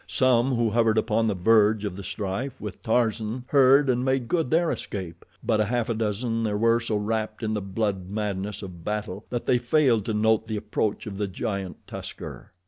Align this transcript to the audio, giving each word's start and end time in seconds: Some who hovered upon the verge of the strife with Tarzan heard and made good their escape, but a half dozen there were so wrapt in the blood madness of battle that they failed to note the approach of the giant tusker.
Some 0.07 0.55
who 0.55 0.71
hovered 0.71 0.97
upon 0.97 1.27
the 1.27 1.35
verge 1.35 1.85
of 1.85 1.95
the 1.95 2.03
strife 2.03 2.59
with 2.59 2.81
Tarzan 2.81 3.43
heard 3.49 3.87
and 3.87 4.03
made 4.03 4.27
good 4.27 4.49
their 4.49 4.71
escape, 4.71 5.23
but 5.43 5.61
a 5.61 5.65
half 5.65 5.95
dozen 5.95 6.41
there 6.41 6.57
were 6.57 6.79
so 6.79 6.95
wrapt 6.95 7.43
in 7.43 7.53
the 7.53 7.61
blood 7.61 8.09
madness 8.09 8.63
of 8.63 8.83
battle 8.83 9.27
that 9.29 9.45
they 9.45 9.59
failed 9.59 10.05
to 10.05 10.13
note 10.15 10.47
the 10.47 10.57
approach 10.57 11.05
of 11.05 11.19
the 11.19 11.27
giant 11.27 11.85
tusker. 11.85 12.51